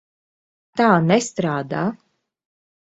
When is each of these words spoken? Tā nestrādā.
Tā 0.81 0.87
nestrādā. 1.11 1.87